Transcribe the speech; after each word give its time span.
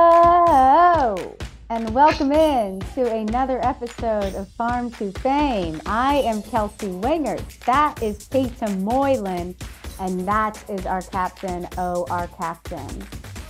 Hello, 0.00 1.36
and 1.70 1.90
welcome 1.94 2.32
in 2.32 2.80
to 2.94 3.10
another 3.14 3.58
episode 3.64 4.34
of 4.34 4.48
Farm 4.52 4.90
to 4.92 5.12
Fame. 5.12 5.80
I 5.86 6.16
am 6.16 6.42
Kelsey 6.42 6.86
Wingert. 6.88 7.58
That 7.66 8.02
is 8.02 8.26
Peter 8.28 8.68
Moylan, 8.76 9.54
and 10.00 10.26
that 10.26 10.62
is 10.70 10.86
our 10.86 11.02
captain, 11.02 11.68
oh, 11.78 12.06
our 12.10 12.26
captain, 12.28 13.06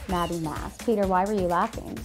Maddie 0.08 0.40
Mass. 0.40 0.76
Peter, 0.78 1.06
why 1.06 1.24
were 1.24 1.34
you 1.34 1.46
laughing? 1.48 1.98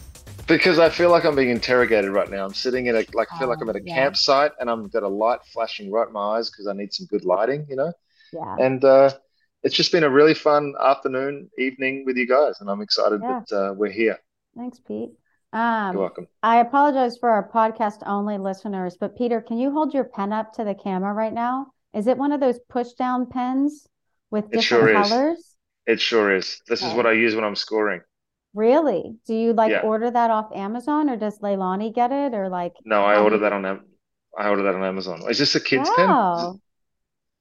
Because 0.48 0.78
I 0.78 0.90
feel 0.90 1.10
like 1.10 1.24
I'm 1.26 1.36
being 1.36 1.50
interrogated 1.50 2.12
right 2.12 2.30
now. 2.30 2.46
I'm 2.46 2.54
sitting 2.54 2.88
in 2.88 2.96
a 2.96 3.06
like 3.14 3.30
I 3.34 3.40
feel 3.40 3.48
like 3.48 3.60
I'm 3.62 3.70
at 3.70 3.76
a 3.76 3.80
Oh, 3.80 3.84
yeah. 3.86 3.96
campsite 3.96 4.52
and 4.60 4.70
I've 4.70 4.92
got 4.92 5.04
a 5.04 5.08
light 5.08 5.40
flashing 5.54 5.92
right 5.92 6.08
in 6.08 6.14
my 6.14 6.38
eyes 6.38 6.50
because 6.50 6.68
I 6.68 6.74
need 6.74 6.94
some 6.94 7.08
good 7.08 7.26
lighting, 7.26 7.66
you 7.70 7.76
know. 7.76 7.94
Yeah. 8.34 8.56
And 8.60 8.84
uh, 8.86 9.12
it's 9.66 9.76
just 9.76 9.92
been 9.92 10.04
a 10.04 10.10
really 10.10 10.34
fun 10.36 10.74
afternoon, 10.80 11.50
evening 11.58 12.04
with 12.06 12.16
you 12.16 12.28
guys, 12.28 12.62
and 12.62 12.70
I'm 12.70 12.82
excited 12.82 13.20
Yeah. 13.22 13.42
that 13.50 13.56
uh, 13.56 13.74
we're 13.74 13.92
here. 13.92 14.18
Thanks, 14.56 14.80
Pete. 14.80 15.10
Um, 15.52 15.94
You're 15.94 16.02
welcome. 16.02 16.28
I 16.44 16.58
apologize 16.60 17.18
for 17.18 17.30
our 17.30 17.50
podcast 17.50 18.04
only 18.06 18.38
listeners, 18.38 18.96
but 19.00 19.18
Peter, 19.18 19.42
can 19.42 19.58
you 19.58 19.72
hold 19.72 19.94
your 19.94 20.04
pen 20.04 20.32
up 20.32 20.54
to 20.54 20.64
the 20.64 20.76
camera 20.76 21.14
right 21.14 21.34
now? 21.34 21.68
Is 21.94 22.08
it 22.08 22.18
one 22.18 22.32
of 22.32 22.40
those 22.40 22.60
push 22.70 22.92
down 22.94 23.26
pens 23.28 23.88
with 24.32 24.46
different 24.52 24.60
It 24.64 24.68
sure 24.68 24.90
is. 25.02 25.10
colors? 25.10 25.56
It 25.88 26.00
sure 26.00 26.36
is. 26.36 26.62
This 26.68 26.84
is 26.84 26.94
what 26.94 27.06
I 27.08 27.14
use 27.14 27.36
when 27.36 27.44
I'm 27.44 27.56
scoring. 27.56 28.02
Really? 28.54 29.16
Do 29.26 29.34
you 29.36 29.54
like 29.54 29.72
Yeah. 29.72 29.82
order 29.82 30.12
that 30.12 30.30
off 30.30 30.50
Amazon 30.56 31.10
or 31.10 31.16
does 31.18 31.40
Leilani 31.40 31.94
get 31.94 32.12
it 32.12 32.34
or 32.34 32.50
like 32.50 32.74
No, 32.86 33.04
I 33.04 33.20
ordered 33.20 33.38
you- 33.38 33.42
that 33.44 33.54
on 33.54 33.66
I 34.38 34.50
ordered 34.50 34.64
that 34.64 34.76
on 34.76 34.84
Amazon. 34.84 35.22
Is 35.30 35.40
this 35.40 35.56
a 35.56 35.60
kid's 35.62 35.90
pen? 35.96 36.10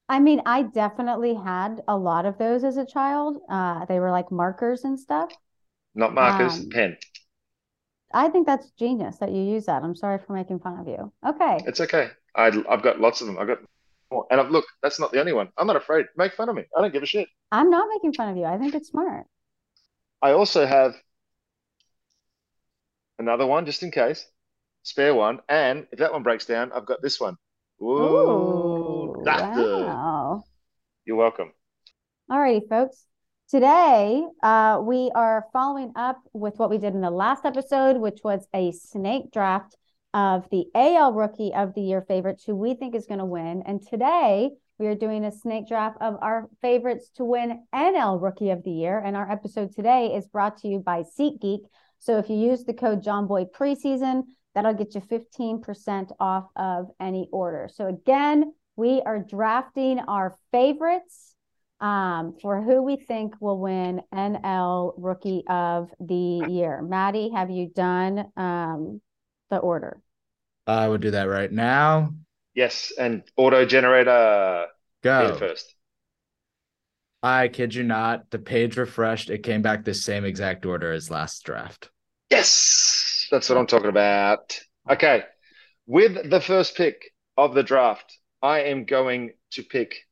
I 0.08 0.20
mean, 0.20 0.42
I 0.46 0.62
definitely 0.62 1.34
had 1.34 1.82
a 1.88 1.96
lot 1.96 2.26
of 2.26 2.38
those 2.38 2.64
as 2.64 2.76
a 2.76 2.86
child. 2.86 3.38
Uh, 3.48 3.84
they 3.86 4.00
were 4.00 4.10
like 4.10 4.30
markers 4.30 4.84
and 4.84 4.98
stuff. 4.98 5.30
Not 5.96 6.14
markers, 6.14 6.60
Um, 6.60 6.70
pen. 6.70 6.98
I 8.14 8.30
think 8.30 8.46
that's 8.46 8.70
genius 8.70 9.18
that 9.18 9.30
you 9.30 9.42
use 9.42 9.66
that. 9.66 9.82
I'm 9.82 9.94
sorry 9.94 10.18
for 10.18 10.32
making 10.32 10.60
fun 10.60 10.78
of 10.80 10.88
you. 10.88 11.12
Okay. 11.26 11.66
It's 11.66 11.80
okay. 11.80 12.10
I, 12.34 12.46
I've 12.68 12.82
got 12.82 13.00
lots 13.00 13.20
of 13.20 13.26
them. 13.26 13.38
I've 13.38 13.46
got 13.46 13.58
more. 14.10 14.26
And 14.30 14.40
I've, 14.40 14.50
look, 14.50 14.64
that's 14.82 15.00
not 15.00 15.12
the 15.12 15.20
only 15.20 15.32
one. 15.32 15.48
I'm 15.56 15.66
not 15.66 15.76
afraid. 15.76 16.06
Make 16.16 16.32
fun 16.34 16.48
of 16.48 16.56
me. 16.56 16.64
I 16.76 16.80
don't 16.80 16.92
give 16.92 17.02
a 17.02 17.06
shit. 17.06 17.28
I'm 17.50 17.70
not 17.70 17.88
making 17.88 18.12
fun 18.12 18.28
of 18.28 18.36
you. 18.36 18.44
I 18.44 18.58
think 18.58 18.74
it's 18.74 18.88
smart. 18.90 19.26
I 20.22 20.32
also 20.32 20.66
have 20.66 21.00
another 23.18 23.46
one 23.46 23.66
just 23.66 23.82
in 23.82 23.90
case, 23.90 24.26
spare 24.82 25.14
one. 25.14 25.40
And 25.48 25.86
if 25.92 25.98
that 26.00 26.12
one 26.12 26.22
breaks 26.22 26.46
down, 26.46 26.72
I've 26.72 26.86
got 26.86 27.02
this 27.02 27.20
one. 27.20 27.36
Ooh, 27.98 27.98
Ooh, 27.98 28.73
good. 29.24 29.86
wow. 29.86 30.44
You're 31.04 31.16
welcome. 31.16 31.52
All 32.30 32.40
righty, 32.40 32.66
folks. 32.68 33.06
Today, 33.50 34.24
uh, 34.42 34.80
we 34.82 35.10
are 35.14 35.46
following 35.52 35.92
up 35.96 36.18
with 36.32 36.58
what 36.58 36.70
we 36.70 36.78
did 36.78 36.94
in 36.94 37.02
the 37.02 37.10
last 37.10 37.44
episode, 37.44 37.98
which 37.98 38.20
was 38.24 38.46
a 38.54 38.72
snake 38.72 39.30
draft 39.32 39.76
of 40.14 40.48
the 40.50 40.66
AL 40.74 41.12
Rookie 41.12 41.52
of 41.54 41.74
the 41.74 41.82
Year 41.82 42.02
favorites 42.02 42.44
who 42.44 42.56
we 42.56 42.74
think 42.74 42.94
is 42.94 43.06
going 43.06 43.18
to 43.18 43.24
win. 43.24 43.62
And 43.66 43.86
today, 43.86 44.50
we 44.78 44.86
are 44.86 44.94
doing 44.94 45.24
a 45.24 45.32
snake 45.32 45.68
draft 45.68 45.98
of 46.00 46.16
our 46.20 46.48
favorites 46.62 47.10
to 47.16 47.24
win 47.24 47.64
NL 47.74 48.20
Rookie 48.20 48.50
of 48.50 48.64
the 48.64 48.70
Year. 48.70 48.98
And 48.98 49.16
our 49.16 49.30
episode 49.30 49.72
today 49.74 50.14
is 50.14 50.26
brought 50.26 50.58
to 50.58 50.68
you 50.68 50.78
by 50.78 51.02
SeatGeek. 51.02 51.60
So 51.98 52.18
if 52.18 52.28
you 52.28 52.36
use 52.36 52.64
the 52.64 52.74
code 52.74 53.04
Jomboy 53.04 53.50
preseason, 53.52 54.24
that'll 54.54 54.74
get 54.74 54.94
you 54.94 55.00
15% 55.00 56.12
off 56.18 56.46
of 56.56 56.90
any 57.00 57.28
order. 57.32 57.68
So 57.72 57.86
again, 57.86 58.52
we 58.76 59.02
are 59.04 59.18
drafting 59.18 60.00
our 60.00 60.36
favorites 60.52 61.34
um, 61.80 62.36
for 62.40 62.62
who 62.62 62.82
we 62.82 62.96
think 62.96 63.34
will 63.40 63.58
win 63.58 64.00
NL 64.12 64.94
Rookie 64.96 65.44
of 65.48 65.90
the 66.00 66.46
Year. 66.48 66.82
Maddie, 66.82 67.30
have 67.30 67.50
you 67.50 67.68
done 67.68 68.26
um, 68.36 69.00
the 69.50 69.58
order? 69.58 70.00
I 70.66 70.88
would 70.88 71.02
do 71.02 71.10
that 71.12 71.24
right 71.24 71.52
now. 71.52 72.14
Yes, 72.54 72.92
and 72.98 73.22
auto 73.36 73.66
generator 73.66 74.66
Go. 75.02 75.36
first. 75.38 75.74
I 77.22 77.48
kid 77.48 77.74
you 77.74 77.82
not. 77.82 78.30
The 78.30 78.38
page 78.38 78.76
refreshed. 78.76 79.30
It 79.30 79.42
came 79.42 79.62
back 79.62 79.84
the 79.84 79.94
same 79.94 80.24
exact 80.24 80.64
order 80.66 80.92
as 80.92 81.10
last 81.10 81.44
draft. 81.44 81.90
Yes, 82.30 83.26
that's 83.30 83.48
what 83.48 83.58
I'm 83.58 83.66
talking 83.66 83.88
about. 83.88 84.58
Okay, 84.88 85.24
with 85.86 86.30
the 86.30 86.40
first 86.40 86.76
pick 86.76 87.12
of 87.36 87.54
the 87.54 87.62
draft, 87.62 88.13
I 88.44 88.64
am 88.64 88.84
going 88.84 89.30
to 89.52 89.62
pick 89.62 90.06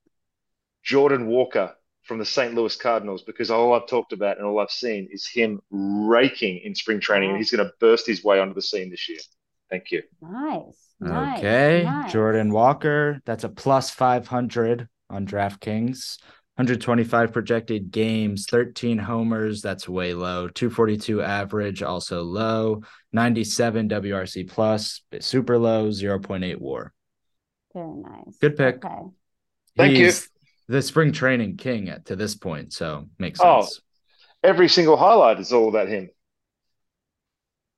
Jordan 0.82 1.26
Walker 1.26 1.74
from 2.04 2.18
the 2.18 2.24
St. 2.24 2.54
Louis 2.54 2.74
Cardinals 2.74 3.22
because 3.22 3.50
all 3.50 3.74
I've 3.74 3.86
talked 3.86 4.14
about 4.14 4.38
and 4.38 4.46
all 4.46 4.58
I've 4.58 4.70
seen 4.70 5.06
is 5.12 5.28
him 5.28 5.60
raking 5.70 6.62
in 6.64 6.74
spring 6.74 6.98
training, 6.98 7.28
and 7.28 7.36
he's 7.36 7.50
going 7.50 7.66
to 7.66 7.74
burst 7.78 8.06
his 8.06 8.24
way 8.24 8.40
onto 8.40 8.54
the 8.54 8.62
scene 8.62 8.88
this 8.88 9.06
year. 9.06 9.18
Thank 9.68 9.90
you. 9.90 10.02
Nice. 10.22 10.94
Nice. 10.98 11.38
Okay. 11.40 11.82
Nice. 11.84 12.10
Jordan 12.10 12.52
Walker. 12.52 13.20
That's 13.26 13.44
a 13.44 13.50
plus 13.50 13.90
500 13.90 14.88
on 15.10 15.26
DraftKings. 15.26 16.16
125 16.56 17.34
projected 17.34 17.90
games, 17.90 18.46
13 18.48 18.96
homers. 18.96 19.60
That's 19.60 19.86
way 19.86 20.14
low. 20.14 20.48
242 20.48 21.20
average, 21.20 21.82
also 21.82 22.22
low. 22.22 22.80
97 23.12 23.90
WRC 23.90 24.48
plus, 24.48 25.02
super 25.20 25.58
low. 25.58 25.88
0.8 25.88 26.58
WAR. 26.58 26.94
Very 27.74 27.96
nice. 27.96 28.36
Good 28.40 28.56
pick. 28.56 28.84
Okay. 28.84 29.02
Thank 29.76 29.96
you. 29.98 30.12
The 30.68 30.82
spring 30.82 31.12
training 31.12 31.56
king 31.56 31.88
at 31.88 32.06
to 32.06 32.16
this 32.16 32.34
point, 32.34 32.72
so 32.72 33.06
makes 33.18 33.40
Oh. 33.42 33.62
sense. 33.62 33.80
Every 34.42 34.68
single 34.68 34.96
highlight 34.96 35.38
is 35.40 35.52
all 35.52 35.68
about 35.68 35.88
him. 35.88 36.10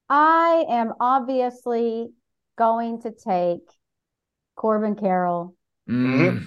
I 0.09 0.65
am 0.69 0.93
obviously 1.01 2.11
going 2.57 3.03
to 3.03 3.11
take 3.11 3.63
Corbin 4.57 4.95
Carroll 4.97 5.57
Mm, 5.89 6.47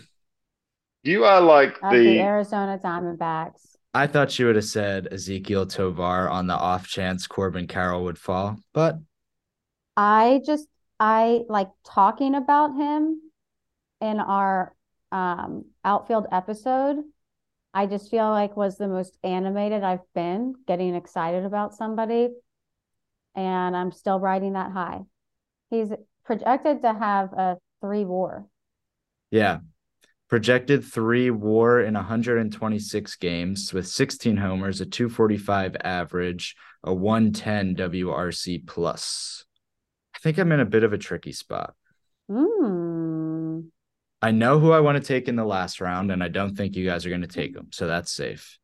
You 1.04 1.26
are 1.26 1.42
like 1.42 1.80
the 1.80 1.90
the 1.90 2.20
Arizona 2.20 2.80
Diamondbacks. 2.84 3.76
I 3.94 4.08
thought 4.08 4.38
you 4.40 4.48
would 4.48 4.56
have 4.56 4.66
said 4.66 5.08
Ezequiel 5.12 5.70
Tovar 5.72 6.30
on 6.30 6.48
the 6.48 6.56
off 6.56 6.88
chance 6.88 7.28
Corbin 7.28 7.68
Carroll 7.68 8.04
would 8.06 8.18
fall, 8.18 8.58
but 8.74 8.98
I 9.96 10.42
just 10.46 10.68
I 11.00 11.42
like 11.50 11.70
talking 11.86 12.34
about 12.36 12.76
him 12.76 13.22
in 14.02 14.20
our 14.20 14.74
um 15.12 15.66
outfield 15.86 16.28
episode. 16.32 17.04
I 17.74 17.86
just 17.86 18.10
feel 18.10 18.30
like 18.30 18.58
was 18.58 18.78
the 18.78 18.88
most 18.88 19.18
animated 19.24 19.84
I've 19.84 20.02
been 20.16 20.56
getting 20.68 20.96
excited 20.96 21.46
about 21.46 21.76
somebody, 21.76 22.30
and 23.36 23.76
I'm 23.76 23.92
still 23.92 24.20
riding 24.20 24.54
that 24.54 24.72
high. 24.72 25.02
He's 25.70 25.90
projected 26.26 26.82
to 26.82 26.94
have 26.94 27.34
a 27.34 27.58
three 27.82 28.06
WAR. 28.06 28.46
yeah. 29.32 29.60
Projected 30.30 30.84
three 30.84 31.30
WAR 31.32 31.80
in 31.80 31.94
126 31.94 33.16
games 33.16 33.74
with 33.74 33.88
16 33.88 34.36
homers, 34.36 34.82
a 34.82 34.86
245 34.86 35.78
average, 35.84 36.56
a 36.84 36.94
110 36.94 37.76
WRC 37.76 38.68
plus. 38.68 39.46
I 40.14 40.20
think 40.20 40.38
I'm 40.38 40.52
in 40.52 40.60
a 40.60 40.66
bit 40.66 40.84
of 40.84 40.92
a 40.92 40.98
tricky 40.98 41.32
spot. 41.32 41.76
Hmm. 42.30 42.77
I 44.22 44.32
know 44.32 44.60
who 44.60 44.72
I 44.72 44.80
want 44.80 44.98
to 44.98 45.04
take 45.08 45.28
in 45.28 45.36
the 45.36 45.46
last 45.46 45.80
round, 45.80 46.12
and 46.12 46.24
I 46.24 46.28
don't 46.28 46.56
think 46.56 46.76
you 46.76 46.86
guys 46.86 47.06
are 47.06 47.10
going 47.10 47.22
to 47.22 47.28
take 47.28 47.56
him, 47.56 47.68
so 47.72 47.88
that's 47.88 48.12
safe. 48.12 48.58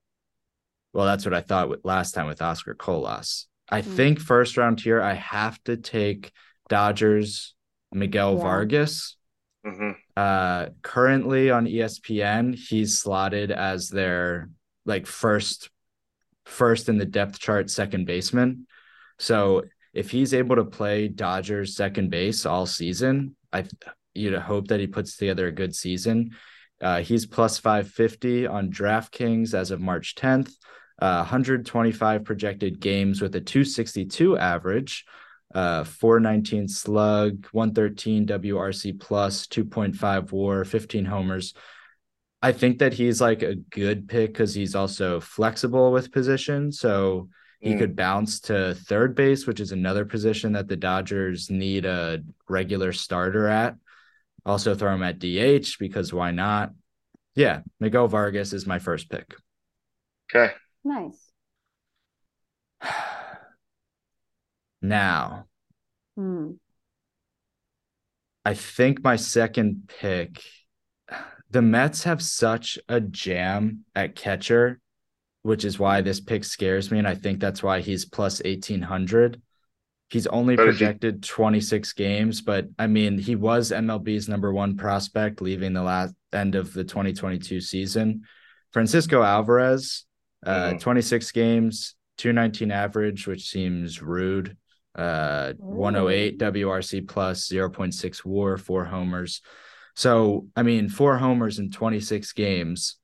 Well, 0.93 1.05
that's 1.05 1.25
what 1.25 1.33
I 1.33 1.41
thought 1.41 1.69
with 1.69 1.85
last 1.85 2.13
time 2.13 2.27
with 2.27 2.41
Oscar 2.41 2.73
Colas. 2.73 3.47
I 3.69 3.81
Hmm. 3.81 3.95
think 3.95 4.19
first 4.19 4.57
round 4.57 4.79
here, 4.79 5.01
I 5.01 5.13
have 5.13 5.61
to 5.63 5.77
take 5.77 6.31
Dodgers 6.69 7.53
Miguel 7.91 8.35
Yeah. 8.35 8.41
Vargas. 8.41 9.15
Mhm. 9.65 9.95
Uh, 10.17 10.69
currently 10.81 11.49
on 11.49 11.67
ESPN, 11.67 12.53
he's 12.53 12.99
slotted 12.99 13.51
as 13.51 13.89
their 13.89 14.49
like 14.85 15.07
first, 15.07 15.69
first 16.45 16.89
in 16.89 16.97
the 16.97 17.05
depth 17.05 17.39
chart 17.39 17.69
second 17.69 18.05
baseman. 18.05 18.67
So 19.17 19.63
if 19.93 20.11
he's 20.11 20.33
able 20.33 20.57
to 20.57 20.65
play 20.65 21.07
Dodgers 21.07 21.75
second 21.75 22.09
base 22.09 22.45
all 22.45 22.65
season, 22.65 23.35
I 23.53 23.65
you'd 24.13 24.33
hope 24.35 24.67
that 24.67 24.79
he 24.79 24.87
puts 24.87 25.17
together 25.17 25.47
a 25.47 25.51
good 25.51 25.75
season. 25.75 26.31
Uh, 26.81 27.01
he's 27.01 27.25
plus 27.25 27.57
550 27.57 28.47
on 28.47 28.69
DraftKings 28.69 29.53
as 29.53 29.71
of 29.71 29.79
March 29.79 30.15
10th. 30.15 30.53
uh, 30.99 31.17
125 31.17 32.23
projected 32.23 32.79
games 32.79 33.21
with 33.21 33.35
a 33.35 33.41
262 33.41 34.37
average, 34.37 35.05
uh, 35.53 35.83
419 35.83 36.67
slug, 36.67 37.47
113 37.51 38.25
WRC 38.27 38.99
plus, 38.99 39.47
2.5 39.47 40.31
war, 40.31 40.63
15 40.63 41.05
homers. 41.05 41.53
I 42.41 42.51
think 42.51 42.79
that 42.79 42.93
he's 42.93 43.21
like 43.21 43.41
a 43.41 43.55
good 43.55 44.07
pick 44.07 44.33
because 44.33 44.53
he's 44.53 44.75
also 44.75 45.19
flexible 45.19 45.91
with 45.91 46.11
position. 46.11 46.71
So 46.71 47.29
he 47.59 47.73
mm. 47.73 47.79
could 47.79 47.95
bounce 47.95 48.41
to 48.41 48.75
third 48.75 49.15
base, 49.15 49.47
which 49.47 49.61
is 49.61 49.71
another 49.71 50.05
position 50.05 50.53
that 50.53 50.67
the 50.67 50.75
Dodgers 50.75 51.49
need 51.49 51.85
a 51.85 52.21
regular 52.49 52.91
starter 52.91 53.47
at. 53.47 53.75
Also 54.45 54.75
throw 54.75 54.93
him 54.93 55.03
at 55.03 55.19
DH 55.19 55.77
because 55.79 56.13
why 56.13 56.31
not? 56.31 56.71
Yeah, 57.35 57.61
Miguel 57.79 58.07
Vargas 58.07 58.53
is 58.53 58.67
my 58.67 58.79
first 58.79 59.09
pick. 59.09 59.35
Okay. 60.33 60.53
Nice. 60.83 61.31
Now, 64.85 65.45
hmm. 66.17 66.51
I 68.43 68.53
think 68.53 69.01
my 69.01 69.15
second 69.15 69.83
pick, 69.87 70.43
the 71.49 71.61
Mets 71.61 72.03
have 72.03 72.21
such 72.21 72.77
a 72.89 72.99
jam 72.99 73.85
at 73.95 74.17
catcher, 74.17 74.81
which 75.43 75.63
is 75.63 75.79
why 75.79 76.01
this 76.01 76.19
pick 76.19 76.43
scares 76.43 76.91
me. 76.91 76.99
And 76.99 77.07
I 77.07 77.15
think 77.15 77.39
that's 77.39 77.63
why 77.63 77.79
he's 77.79 78.03
plus 78.03 78.41
1800. 78.43 79.41
He's 80.13 80.27
only 80.27 80.55
but 80.55 80.65
projected 80.65 81.25
he... 81.25 81.27
26 81.27 81.93
games, 81.93 82.41
but 82.41 82.67
I 82.77 82.85
mean, 82.85 83.17
he 83.17 83.35
was 83.35 83.71
MLB's 83.71 84.29
number 84.29 84.53
one 84.53 84.77
prospect 84.77 85.41
leaving 85.41 85.73
the 85.73 85.81
last 85.81 86.13
end 86.31 86.53
of 86.53 86.71
the 86.71 86.83
2022 86.83 87.59
season. 87.59 88.21
Francisco 88.71 89.23
Alvarez, 89.23 90.05
uh, 90.45 90.69
mm-hmm. 90.69 90.77
26 90.77 91.31
games, 91.31 91.95
219 92.17 92.71
average, 92.71 93.25
which 93.25 93.49
seems 93.49 94.03
rude. 94.03 94.55
Uh, 94.93 95.53
108 95.57 96.37
WRC 96.37 97.07
plus, 97.07 97.47
0.6 97.47 98.23
war, 98.23 98.55
four 98.59 98.85
homers. 98.85 99.41
So, 99.95 100.45
I 100.55 100.61
mean, 100.61 100.89
four 100.89 101.17
homers 101.17 101.57
in 101.57 101.71
26 101.71 102.33
games. 102.33 102.97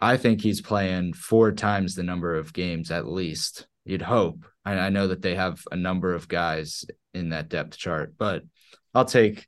I 0.00 0.16
think 0.16 0.42
he's 0.42 0.60
playing 0.60 1.14
four 1.14 1.50
times 1.50 1.96
the 1.96 2.04
number 2.04 2.36
of 2.36 2.52
games 2.52 2.92
at 2.92 3.08
least. 3.08 3.66
You'd 3.84 4.02
hope. 4.02 4.46
I, 4.66 4.78
I 4.78 4.88
know 4.90 5.06
that 5.06 5.22
they 5.22 5.36
have 5.36 5.62
a 5.70 5.76
number 5.76 6.12
of 6.12 6.28
guys 6.28 6.84
in 7.14 7.30
that 7.30 7.48
depth 7.48 7.78
chart, 7.78 8.14
but 8.18 8.42
I'll 8.92 9.06
take 9.06 9.46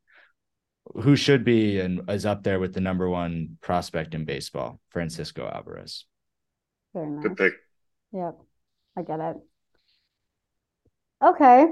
who 0.95 1.17
should 1.17 1.45
be 1.45 1.81
and 1.81 2.09
is 2.09 2.25
up 2.25 2.43
there 2.43 2.59
with 2.59 2.73
the 2.73 2.81
number 2.81 3.09
one 3.11 3.59
prospect 3.61 4.15
in 4.15 4.25
baseball, 4.25 4.81
Francisco 4.89 5.47
Alvarez. 5.47 6.07
Very 6.95 7.11
nice. 7.11 7.23
Good 7.25 7.37
pick. 7.37 7.53
Yep. 8.13 8.39
I 8.97 9.03
get 9.03 9.21
it. 9.21 9.37
Okay. 11.23 11.67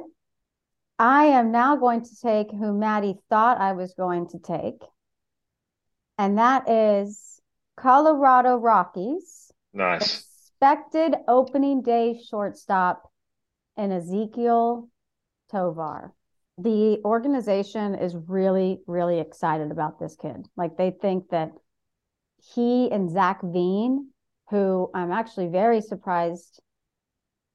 I 0.98 1.24
am 1.26 1.52
now 1.52 1.76
going 1.76 2.04
to 2.04 2.16
take 2.22 2.50
who 2.50 2.72
Maddie 2.78 3.16
thought 3.30 3.58
I 3.58 3.72
was 3.72 3.94
going 3.94 4.28
to 4.28 4.38
take. 4.38 4.82
And 6.18 6.38
that 6.38 6.68
is 6.68 7.40
Colorado 7.76 8.56
Rockies. 8.56 9.50
Nice. 9.72 10.24
Expected 10.60 11.14
opening 11.28 11.82
day 11.82 12.20
shortstop 12.28 13.10
in 13.76 13.90
Ezequiel 13.90 14.88
Tovar. 15.50 16.12
The 16.58 17.00
organization 17.04 17.94
is 17.94 18.16
really, 18.16 18.80
really 18.86 19.20
excited 19.20 19.70
about 19.70 19.98
this 19.98 20.16
kid. 20.16 20.46
Like 20.56 20.76
they 20.76 20.90
think 20.90 21.28
that 21.30 21.52
he 22.54 22.90
and 22.90 23.10
Zach 23.10 23.40
Veen 23.42 24.10
who 24.50 24.90
I'm 24.94 25.10
actually 25.10 25.48
very 25.48 25.80
surprised 25.80 26.60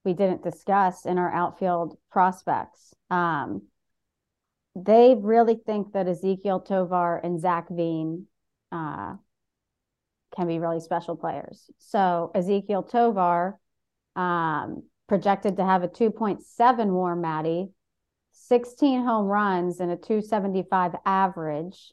we 0.04 0.14
didn't 0.14 0.44
discuss 0.44 1.06
in 1.06 1.18
our 1.18 1.32
outfield 1.34 1.98
prospects. 2.12 2.94
Um, 3.10 3.64
they 4.76 5.16
really 5.20 5.56
think 5.66 5.94
that 5.94 6.08
Ezequiel 6.08 6.66
Tovar 6.66 7.20
and 7.24 7.40
Zach 7.40 7.68
Veen 7.70 8.26
uh, 8.72 9.16
can 10.36 10.48
be 10.48 10.60
really 10.60 10.80
special 10.80 11.16
players. 11.16 11.70
So 11.78 12.32
Ezequiel 12.36 12.90
Tovar 12.90 13.60
um, 14.16 14.84
projected 15.12 15.58
to 15.58 15.66
have 15.66 15.84
a 15.84 15.90
2.7 15.90 16.88
WAR 16.88 17.18
Maddie, 17.18 17.68
16 18.32 19.04
home 19.04 19.26
runs 19.26 19.82
and 19.82 19.92
a 19.92 19.98
275 19.98 20.94
average 21.06 21.92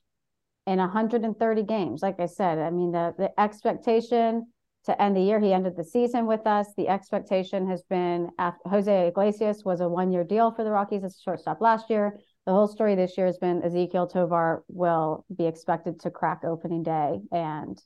in 0.69 0.79
130 0.79 1.63
games. 1.65 2.01
Like 2.01 2.21
I 2.21 2.27
said, 2.27 2.61
I 2.61 2.71
mean 2.71 2.93
the 2.93 3.17
the 3.19 3.41
expectation 3.41 4.47
to 4.85 5.03
end 5.03 5.17
the 5.17 5.21
year. 5.21 5.41
He 5.41 5.53
ended 5.53 5.77
the 5.77 5.83
season 5.83 6.27
with 6.27 6.47
us. 6.47 6.69
The 6.77 6.87
expectation 6.87 7.69
has 7.69 7.83
been 7.83 8.31
after 8.39 8.69
Jose 8.69 9.09
Iglesias 9.09 9.65
was 9.65 9.81
a 9.81 9.89
one 9.89 10.13
year 10.13 10.23
deal 10.23 10.53
for 10.53 10.63
the 10.63 10.71
Rockies 10.71 11.03
as 11.03 11.17
a 11.17 11.21
shortstop 11.21 11.61
last 11.61 11.91
year. 11.91 12.21
The 12.47 12.53
whole 12.53 12.69
story 12.69 12.95
this 12.95 13.19
year 13.19 13.27
has 13.27 13.39
been 13.39 13.63
Ezequiel 13.63 14.13
Tovar 14.13 14.63
will 14.69 15.25
be 15.37 15.49
expected 15.49 15.99
to 16.03 16.13
crack 16.13 16.45
opening 16.45 16.85
day 16.85 17.19
and 17.33 17.77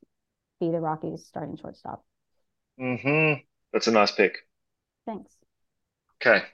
be 0.60 0.70
the 0.70 0.80
Rockies 0.80 1.24
starting 1.24 1.56
shortstop. 1.56 2.04
Mm-hmm. 2.78 3.40
That's 3.72 3.86
a 3.86 3.92
nice 3.92 4.12
pick. 4.12 4.36
Thanks. 5.06 5.34
Okay. 6.20 6.44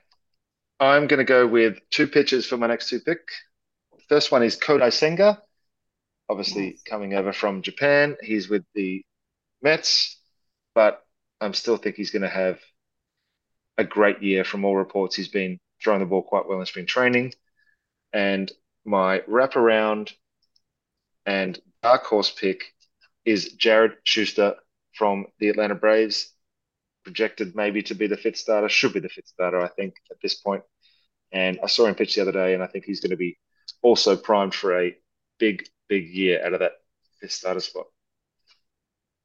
I'm 0.80 1.06
going 1.06 1.18
to 1.18 1.24
go 1.24 1.46
with 1.46 1.78
two 1.90 2.06
pitches 2.06 2.46
for 2.46 2.56
my 2.56 2.68
next 2.68 2.88
two 2.88 3.00
pick. 3.00 3.20
First 4.08 4.30
one 4.32 4.42
is 4.42 4.56
Kodai 4.56 4.92
Senga, 4.92 5.42
obviously 6.28 6.70
yes. 6.70 6.82
coming 6.88 7.14
over 7.14 7.32
from 7.32 7.62
Japan. 7.62 8.16
He's 8.22 8.48
with 8.48 8.64
the 8.74 9.04
Mets 9.60 10.18
but 10.78 11.04
I'm 11.40 11.54
still 11.54 11.76
think 11.76 11.96
he's 11.96 12.12
going 12.12 12.22
to 12.22 12.28
have 12.28 12.60
a 13.78 13.82
great 13.82 14.22
year. 14.22 14.44
From 14.44 14.64
all 14.64 14.76
reports, 14.76 15.16
he's 15.16 15.26
been 15.26 15.58
throwing 15.82 15.98
the 15.98 16.06
ball 16.06 16.22
quite 16.22 16.48
well 16.48 16.60
in 16.60 16.66
spring 16.66 16.86
training. 16.86 17.34
And 18.12 18.48
my 18.84 19.18
wraparound 19.28 20.12
and 21.26 21.60
dark 21.82 22.04
horse 22.04 22.30
pick 22.30 22.62
is 23.24 23.54
Jared 23.54 23.96
Schuster 24.04 24.54
from 24.94 25.26
the 25.40 25.48
Atlanta 25.48 25.74
Braves, 25.74 26.32
projected 27.08 27.56
maybe 27.56 27.82
to 27.82 27.94
be 27.94 28.06
the 28.06 28.18
fifth 28.18 28.36
starter, 28.36 28.68
should 28.68 28.92
be 28.92 29.00
the 29.00 29.08
fifth 29.08 29.28
starter, 29.28 29.60
I 29.60 29.68
think, 29.68 29.94
at 30.10 30.18
this 30.22 30.34
point. 30.34 30.62
And 31.32 31.58
I 31.62 31.66
saw 31.66 31.86
him 31.86 31.94
pitch 31.94 32.14
the 32.14 32.20
other 32.20 32.32
day, 32.32 32.52
and 32.52 32.62
I 32.62 32.66
think 32.66 32.84
he's 32.84 33.00
going 33.00 33.12
to 33.12 33.16
be 33.16 33.38
also 33.80 34.14
primed 34.14 34.54
for 34.54 34.78
a 34.78 34.94
big, 35.38 35.66
big 35.88 36.08
year 36.10 36.44
out 36.44 36.52
of 36.52 36.60
that 36.60 36.72
fifth 37.18 37.32
starter 37.32 37.60
spot. 37.60 37.86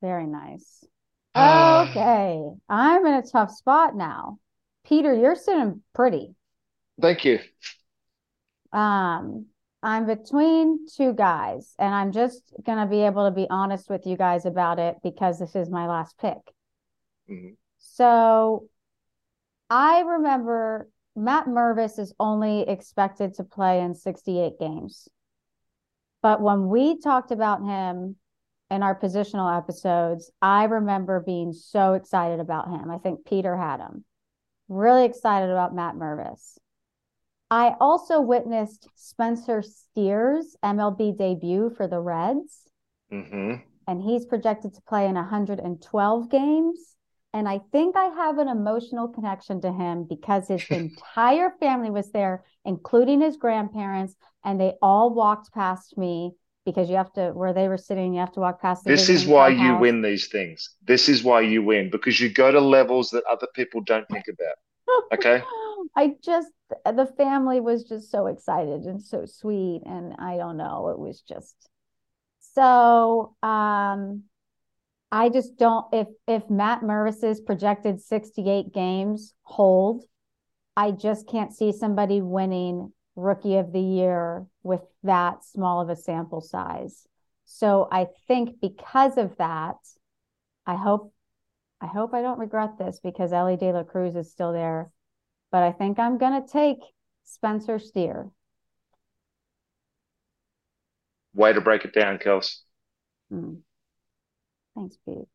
Very 0.02 0.26
nice. 0.26 0.84
Okay. 1.36 2.40
I'm 2.70 3.06
in 3.06 3.14
a 3.16 3.24
tough 3.24 3.52
spot 3.52 3.96
now. 3.96 4.38
Peter, 4.86 5.14
you're 5.14 5.36
sitting 5.36 5.82
pretty. 5.94 6.36
Thank 7.02 7.26
you. 7.26 7.40
Um, 8.72 9.48
I'm 9.82 10.06
between 10.06 10.88
two 10.88 11.14
guys, 11.14 11.74
and 11.78 11.94
I'm 11.94 12.12
just 12.12 12.54
gonna 12.66 12.88
be 12.88 13.02
able 13.02 13.26
to 13.28 13.36
be 13.36 13.48
honest 13.50 13.90
with 13.90 14.06
you 14.06 14.16
guys 14.16 14.46
about 14.46 14.80
it 14.80 14.98
because 15.04 15.40
this 15.40 15.56
is 15.56 15.70
my 15.70 15.88
last 15.88 16.18
pick. 16.20 16.38
Mm-hmm. 17.30 17.54
So 17.84 18.70
I 19.70 20.00
remember 20.02 20.90
Matt 21.16 21.46
Mervis 21.46 22.00
is 22.00 22.14
only 22.20 22.62
expected 22.62 23.36
to 23.36 23.44
play 23.44 23.82
in 23.82 23.94
68 23.94 24.54
games. 24.60 25.08
But 26.22 26.42
when 26.42 26.70
we 26.70 27.00
talked 27.00 27.32
about 27.32 27.62
him 27.62 28.16
in 28.72 28.82
our 28.82 28.98
positional 28.98 29.56
episodes, 29.56 30.32
I 30.42 30.64
remember 30.64 31.20
being 31.20 31.52
so 31.54 31.94
excited 31.94 32.40
about 32.40 32.70
him. 32.70 32.90
I 32.90 32.98
think 32.98 33.26
Peter 33.26 33.56
had 33.56 33.80
him. 33.80 34.06
Really 34.70 35.06
excited 35.06 35.52
about 35.52 35.76
Matt 35.76 35.96
Mervis. 35.96 36.58
I 37.52 37.76
also 37.80 38.22
witnessed 38.22 38.88
Spencer 38.96 39.62
Steer's 39.62 40.56
MLB 40.64 41.16
debut 41.18 41.70
for 41.76 41.88
the 41.88 42.00
Reds. 42.00 42.64
Mm-hmm. 43.12 43.56
And 43.88 44.02
he's 44.02 44.26
projected 44.26 44.74
to 44.74 44.82
play 44.82 45.06
in 45.08 45.16
112 45.16 46.32
games. 46.32 46.96
And 47.34 47.50
I 47.50 47.62
think 47.72 47.96
I 47.96 48.06
have 48.06 48.38
an 48.38 48.48
emotional 48.48 49.08
connection 49.08 49.60
to 49.62 49.72
him 49.72 50.06
because 50.08 50.48
his 50.48 50.64
entire 50.70 51.52
family 51.60 51.90
was 51.90 52.12
there, 52.12 52.44
including 52.64 53.22
his 53.22 53.38
grandparents, 53.38 54.16
and 54.46 54.60
they 54.60 54.74
all 54.82 55.14
walked 55.14 55.54
past 55.54 55.98
me 55.98 56.34
because 56.66 56.90
you 56.90 56.96
have 56.96 57.12
to 57.14 57.32
where 57.32 57.52
they 57.54 57.68
were 57.68 57.78
sitting 57.78 58.14
you 58.14 58.22
have 58.22 58.32
to 58.32 58.40
walk 58.40 58.62
past 58.62 58.86
this 58.86 59.10
is 59.10 59.26
why 59.26 59.50
you 59.50 59.76
win 59.76 60.02
these 60.02 60.28
things. 60.28 60.70
This 60.86 61.10
is 61.10 61.22
why 61.22 61.42
you 61.42 61.62
win 61.62 61.90
because 61.90 62.20
you 62.22 62.30
go 62.30 62.52
to 62.52 62.62
levels 62.62 63.10
that 63.10 63.24
other 63.26 63.48
people 63.54 63.82
don't 63.82 64.08
think 64.10 64.26
about. 64.30 64.56
Okay? 65.20 65.44
I 65.96 66.16
just 66.24 66.50
the 66.86 67.12
family 67.18 67.60
was 67.60 67.84
just 67.84 68.10
so 68.10 68.28
excited 68.28 68.84
and 68.84 69.02
so 69.02 69.26
sweet 69.26 69.82
and 69.86 70.16
i 70.18 70.38
don't 70.38 70.58
know 70.58 70.90
it 70.90 70.98
was 70.98 71.22
just 71.22 71.56
so 72.40 73.36
um 73.44 74.24
i 75.14 75.30
just 75.30 75.58
don't 75.58 75.86
if 75.94 76.08
if 76.28 76.50
matt 76.50 76.82
mervis's 76.82 77.40
projected 77.40 78.02
68 78.02 78.74
games 78.74 79.34
hold 79.44 80.04
i 80.76 80.92
just 80.92 81.28
can't 81.30 81.54
see 81.54 81.72
somebody 81.72 82.22
winning 82.22 82.92
rookie 83.16 83.58
of 83.58 83.72
the 83.72 83.80
year 83.80 84.46
with 84.64 84.82
that 85.04 85.44
small 85.44 85.82
of 85.82 85.90
a 85.90 85.96
sample 85.96 86.42
size. 86.42 87.08
So 87.46 87.88
I 87.92 88.08
think 88.28 88.60
because 88.62 89.18
of 89.18 89.38
that, 89.38 89.78
I 90.66 90.76
hope 90.76 91.14
I 91.82 91.88
hope 91.88 92.14
I 92.14 92.22
don't 92.22 92.40
regret 92.40 92.78
this 92.78 93.02
because 93.04 93.34
Elly 93.34 93.58
De 93.58 93.74
La 93.74 93.84
Cruz 93.84 94.16
is 94.16 94.32
still 94.32 94.54
there, 94.54 94.90
but 95.52 95.64
I 95.64 95.74
think 95.74 96.00
I'm 96.00 96.18
going 96.18 96.42
to 96.42 96.48
take 96.48 96.78
Spencer 97.26 97.78
Steer. 97.78 98.30
Way 101.34 101.52
to 101.52 101.60
break 101.60 101.84
it 101.84 101.94
down, 101.94 102.20
Kels. 102.20 102.60
Hmm. 103.30 103.56
Thanks, 104.76 104.98
Pete. 105.06 105.28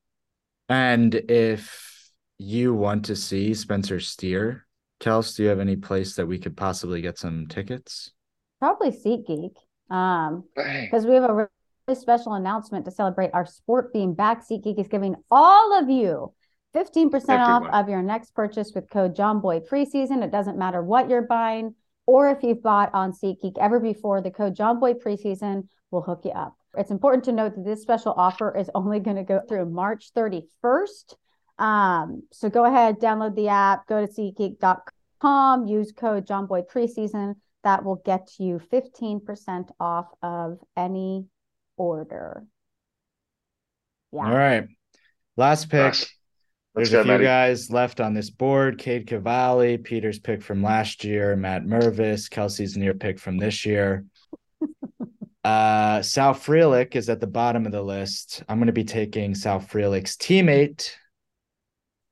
And 0.69 1.15
if 1.15 2.11
you 2.39 2.75
want 2.75 3.07
to 3.07 3.17
see 3.17 3.55
Spencer 3.55 4.01
Steer, 4.01 4.67
Kels, 5.01 5.37
do 5.37 5.45
you 5.45 5.49
have 5.49 5.61
any 5.61 5.77
place 5.77 6.17
that 6.17 6.27
we 6.27 6.39
could 6.39 6.57
possibly 6.57 7.01
get 7.01 7.19
some 7.19 7.47
tickets? 7.47 8.13
Probably 8.59 8.91
SeatGeek. 8.91 9.55
Um, 9.91 10.45
because 10.55 11.07
we 11.07 11.15
have 11.15 11.25
a 11.25 11.33
really 11.33 12.01
special 12.01 12.35
announcement 12.35 12.85
to 12.85 12.91
celebrate 12.91 13.31
our 13.33 13.47
sport 13.47 13.93
being 13.93 14.15
back. 14.15 14.47
SeatGeek 14.47 14.79
is 14.79 14.89
giving 14.89 15.15
all 15.31 15.79
of 15.79 15.89
you 15.89 16.35
15% 16.77 17.13
off 17.39 17.67
of 17.73 17.89
your 17.89 18.03
next 18.03 18.35
purchase 18.35 18.73
with 18.75 18.91
code 18.91 19.17
John 19.17 19.41
Jomboy 19.41 19.67
preseason. 19.67 20.23
It 20.23 20.31
doesn't 20.31 20.59
matter 20.59 20.83
what 20.83 21.09
you're 21.09 21.23
buying 21.23 21.75
or 22.09 22.31
if 22.31 22.43
you've 22.43 22.63
bought 22.63 22.89
on 22.95 23.13
SeatGeek 23.13 23.59
ever 23.61 23.79
before, 23.79 24.23
the 24.23 24.31
code 24.31 24.57
John 24.57 24.81
Jomboy 24.81 24.95
preseason 25.03 25.69
will 25.91 26.01
hook 26.01 26.23
you 26.25 26.31
up. 26.31 26.57
It's 26.77 26.91
important 26.91 27.25
to 27.25 27.33
note 27.33 27.55
that 27.55 27.65
this 27.65 27.83
special 27.83 28.13
offer 28.17 28.57
is 28.57 28.71
only 28.75 29.01
going 29.01 29.17
to 29.17 29.25
go 29.25 29.41
through 29.49 29.67
March 29.67 30.13
31st. 30.15 31.15
Um, 31.59 32.23
so 32.31 32.49
go 32.49 32.65
ahead, 32.65 33.01
download 33.01 33.35
the 33.35 33.49
app, 33.49 33.87
go 33.87 34.05
to 34.05 34.13
SeatGeek.com, 34.13 35.67
use 35.67 35.93
code 35.93 36.27
Jomboy 36.27 36.69
preseason. 36.71 37.35
That 37.65 37.85
will 37.85 38.01
get 38.05 38.29
you 38.39 38.61
15% 38.73 39.71
off 39.81 40.07
of 40.23 40.59
any 40.77 41.27
order. 41.77 42.45
Yeah. 44.13 44.27
All 44.27 44.35
right. 44.37 44.69
Last 45.37 45.69
pick. 45.69 45.81
Nice. 45.81 46.15
Let's 46.75 46.91
There's 46.91 46.93
go, 46.93 47.01
a 47.01 47.05
few 47.05 47.13
Matty. 47.13 47.25
guys 47.25 47.71
left 47.71 48.01
on 48.01 48.15
this 48.15 48.31
board. 48.31 48.79
Cade 48.79 49.09
Cavalli, 49.09 49.79
Peter's 49.79 50.19
pick 50.21 50.43
from 50.43 50.63
last 50.63 51.03
year, 51.03 51.35
Matt 51.35 51.65
Mervis, 51.65 52.31
Kelsey's 52.31 52.77
near 52.77 52.95
pick 52.95 53.19
from 53.19 53.39
this 53.39 53.67
year. 53.67 54.05
uh 55.45 56.03
Sal 56.03 56.35
Frelick 56.35 56.97
is 56.97 57.09
at 57.09 57.21
the 57.21 57.27
bottom 57.27 57.67
of 57.67 57.73
the 57.73 57.83
list. 57.83 58.43
I'm 58.49 58.59
gonna 58.59 58.73
be 58.73 58.85
taking 58.85 59.35
Sal 59.35 59.61
Frelick's 59.61 60.17
teammate, 60.17 60.91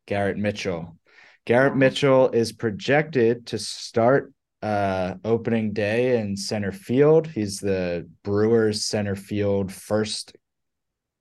Garrett 0.07 0.37
Mitchell. 0.37 0.97
Garrett 1.45 1.77
Mitchell 1.77 2.31
is 2.31 2.53
projected 2.53 3.47
to 3.49 3.59
start 3.59 4.33
uh 4.63 5.15
opening 5.25 5.73
day 5.73 6.19
in 6.19 6.37
center 6.37 6.73
field. 6.73 7.27
He's 7.27 7.59
the 7.59 8.09
Brewers 8.23 8.85
center 8.85 9.17
field 9.17 9.73
first 9.73 10.37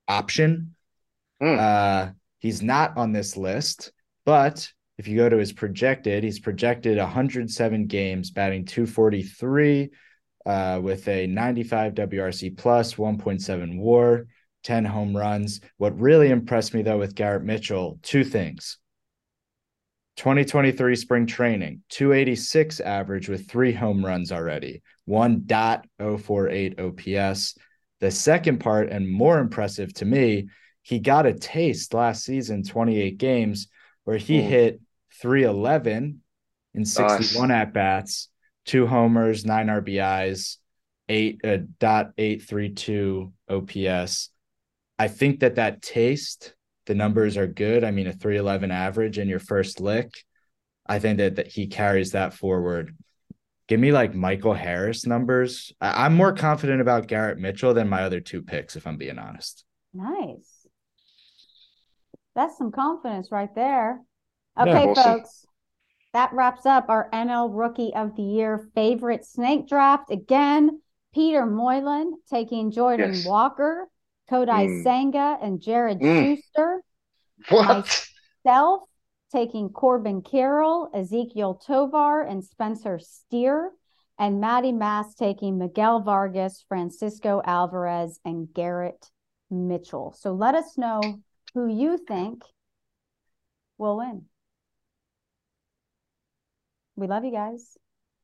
option. 0.08 0.74
Hmm. 1.40 1.56
Uh 1.58 2.08
he's 2.38 2.62
not 2.62 2.96
on 2.96 3.12
this 3.12 3.36
list, 3.36 3.92
but 4.24 4.72
if 4.98 5.06
you 5.06 5.16
go 5.16 5.28
to 5.28 5.36
his 5.36 5.52
projected, 5.52 6.24
he's 6.24 6.40
projected 6.40 6.96
107 6.96 7.86
games, 7.86 8.30
batting 8.30 8.64
243 8.64 9.90
uh, 10.46 10.80
with 10.82 11.06
a 11.08 11.26
95 11.26 11.94
WRC 11.94 12.56
plus, 12.56 12.94
1.7 12.94 13.78
WAR, 13.78 14.26
10 14.62 14.84
home 14.84 15.16
runs. 15.16 15.60
What 15.76 15.98
really 16.00 16.30
impressed 16.30 16.72
me 16.72 16.82
though 16.82 16.98
with 16.98 17.14
Garrett 17.14 17.44
Mitchell, 17.44 17.98
two 18.02 18.24
things. 18.24 18.78
2023 20.16 20.96
spring 20.96 21.26
training, 21.26 21.82
286 21.90 22.80
average 22.80 23.28
with 23.28 23.50
three 23.50 23.72
home 23.72 24.02
runs 24.02 24.32
already, 24.32 24.82
1.048 25.06 26.80
OPS. 26.80 27.58
The 28.00 28.10
second 28.10 28.58
part, 28.60 28.88
and 28.90 29.08
more 29.10 29.38
impressive 29.38 29.92
to 29.94 30.04
me, 30.06 30.48
he 30.82 31.00
got 31.00 31.26
a 31.26 31.34
taste 31.34 31.92
last 31.92 32.24
season, 32.24 32.62
28 32.62 33.18
games, 33.18 33.68
where 34.04 34.16
he 34.16 34.40
Hmm. 34.40 34.48
hit 34.48 34.80
311 35.20 36.22
in 36.74 36.84
61 36.84 37.50
at 37.50 37.72
bats, 37.74 38.28
two 38.66 38.86
homers, 38.86 39.44
nine 39.44 39.68
RBIs, 39.68 40.56
eight 41.08 41.40
uh, 41.44 41.58
dot 41.78 42.10
eight 42.18 42.42
three 42.42 42.70
two 42.74 43.32
OPS. 43.48 44.30
I 44.98 45.08
think 45.08 45.40
that 45.40 45.56
that 45.56 45.82
taste, 45.82 46.54
the 46.86 46.94
numbers 46.94 47.36
are 47.36 47.46
good. 47.46 47.84
I 47.84 47.90
mean, 47.90 48.06
a 48.06 48.12
311 48.12 48.70
average 48.70 49.18
in 49.18 49.28
your 49.28 49.38
first 49.38 49.80
lick. 49.80 50.10
I 50.86 50.98
think 50.98 51.18
that, 51.18 51.36
that 51.36 51.48
he 51.48 51.66
carries 51.66 52.12
that 52.12 52.32
forward. 52.32 52.96
Give 53.68 53.80
me 53.80 53.92
like 53.92 54.14
Michael 54.14 54.54
Harris 54.54 55.06
numbers. 55.06 55.72
I, 55.80 56.06
I'm 56.06 56.14
more 56.14 56.32
confident 56.32 56.80
about 56.80 57.08
Garrett 57.08 57.38
Mitchell 57.38 57.74
than 57.74 57.88
my 57.88 58.02
other 58.02 58.20
two 58.20 58.42
picks, 58.42 58.76
if 58.76 58.86
I'm 58.86 58.96
being 58.96 59.18
honest. 59.18 59.64
Nice. 59.92 60.66
That's 62.34 62.56
some 62.56 62.70
confidence 62.70 63.30
right 63.30 63.54
there. 63.54 64.00
Yeah. 64.56 64.62
Okay, 64.62 64.88
Awesome. 64.88 65.04
folks. 65.04 65.46
That 66.12 66.32
wraps 66.32 66.64
up 66.64 66.88
our 66.88 67.10
NL 67.12 67.50
Rookie 67.52 67.92
of 67.94 68.16
the 68.16 68.22
Year 68.22 68.70
favorite 68.74 69.24
snake 69.24 69.68
draft. 69.68 70.10
Again, 70.10 70.80
Peter 71.12 71.44
Moylan 71.46 72.14
taking 72.28 72.70
Jordan 72.70 73.12
Yes. 73.12 73.26
Walker, 73.26 73.88
Kodai 74.30 74.66
Mm. 74.68 74.82
Senga, 74.82 75.38
and 75.42 75.60
Jared 75.60 76.00
Mm. 76.00 76.36
Schuster. 76.36 76.82
What? 77.50 78.08
Self 78.42 78.88
taking 79.32 79.70
Corbin 79.70 80.22
Carroll, 80.22 80.88
Ezequiel 80.94 81.60
Tovar, 81.64 82.22
and 82.22 82.44
Spencer 82.44 82.98
Steer. 82.98 83.72
And 84.18 84.40
Maddie 84.40 84.72
Mass 84.72 85.14
taking 85.14 85.58
Miguel 85.58 86.00
Vargas, 86.00 86.64
Francisco 86.68 87.42
Alvarez, 87.44 88.18
and 88.24 88.50
Garrett 88.54 89.10
Mitchell. 89.50 90.12
So 90.12 90.32
let 90.32 90.54
us 90.54 90.78
know 90.78 91.20
who 91.52 91.66
you 91.66 91.98
think 91.98 92.42
will 93.76 93.98
win. 93.98 94.24
We 96.96 97.06
love 97.06 97.24
you 97.24 97.30
guys. 97.32 97.76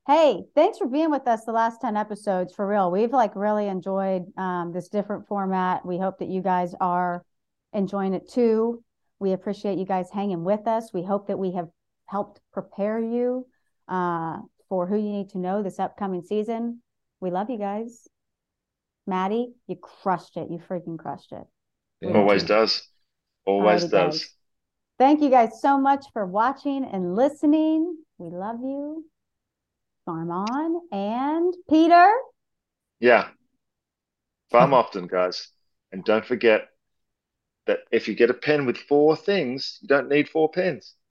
Hey, 0.06 0.42
thanks 0.54 0.78
for 0.78 0.88
being 0.88 1.10
with 1.10 1.28
us 1.28 1.44
the 1.44 1.52
last 1.52 1.80
10 1.80 1.96
episodes 1.96 2.54
for 2.54 2.66
real. 2.66 2.90
We've 2.90 3.12
like 3.12 3.36
really 3.36 3.68
enjoyed 3.68 4.24
um, 4.36 4.72
this 4.72 4.88
different 4.88 5.28
format. 5.28 5.86
We 5.86 5.98
hope 5.98 6.18
that 6.18 6.28
you 6.28 6.42
guys 6.42 6.74
are 6.80 7.24
enjoying 7.72 8.14
it 8.14 8.28
too. 8.28 8.82
We 9.20 9.32
appreciate 9.32 9.78
you 9.78 9.84
guys 9.84 10.08
hanging 10.12 10.42
with 10.42 10.66
us. 10.66 10.90
We 10.92 11.04
hope 11.04 11.28
that 11.28 11.38
we 11.38 11.52
have 11.52 11.68
helped 12.06 12.40
prepare 12.52 12.98
you 12.98 13.46
uh, 13.88 14.38
for 14.68 14.86
who 14.86 14.96
you 14.96 15.10
need 15.10 15.28
to 15.30 15.38
know 15.38 15.62
this 15.62 15.78
upcoming 15.78 16.22
season. 16.22 16.82
We 17.20 17.30
love 17.30 17.48
you 17.48 17.58
guys. 17.58 18.08
Maddie, 19.06 19.52
you 19.68 19.76
crushed 19.76 20.36
it. 20.36 20.50
You 20.50 20.58
freaking 20.58 20.98
crushed 20.98 21.30
it. 21.30 21.44
Thank 22.02 22.16
Always 22.16 22.42
you. 22.42 22.48
does. 22.48 22.88
Always 23.46 23.84
Alrighty, 23.84 23.90
does. 23.90 24.18
guys. 24.18 24.30
Thank 24.98 25.20
you 25.20 25.30
guys 25.30 25.60
so 25.60 25.78
much 25.78 26.06
for 26.12 26.26
watching 26.26 26.84
and 26.84 27.14
listening. 27.14 27.98
We 28.22 28.30
love 28.30 28.60
you. 28.60 29.04
Farm 30.06 30.30
on. 30.30 30.80
And 30.92 31.52
Peter. 31.68 32.08
Yeah. 33.00 33.30
Farm 34.52 34.70
hmm. 34.70 34.74
often, 34.74 35.08
guys. 35.08 35.48
And 35.90 36.04
don't 36.04 36.24
forget 36.24 36.68
that 37.66 37.80
if 37.90 38.06
you 38.06 38.14
get 38.14 38.30
a 38.30 38.34
pen 38.34 38.64
with 38.64 38.76
four 38.76 39.16
things, 39.16 39.78
you 39.82 39.88
don't 39.88 40.08
need 40.08 40.28
four 40.28 40.48
pens. 40.52 40.94